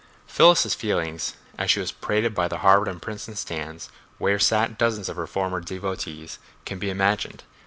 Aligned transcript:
Phyllis's 0.25 0.73
feelings 0.73 1.35
as 1.59 1.69
she 1.69 1.79
was 1.79 1.91
paraded 1.91 2.33
by 2.33 2.47
the 2.47 2.57
Harvard 2.65 2.87
and 2.87 2.99
Princeton 2.99 3.35
stands, 3.35 3.91
where 4.17 4.39
sat 4.39 4.79
dozens 4.79 5.09
of 5.09 5.15
her 5.15 5.27
former 5.27 5.59
devotees, 5.61 6.39
can 6.65 6.79
be 6.79 6.89
imagined. 6.89 7.43